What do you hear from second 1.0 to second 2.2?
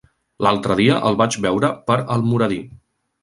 el vaig veure per